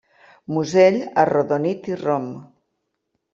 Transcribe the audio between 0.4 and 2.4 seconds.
Musell arrodonit i rom.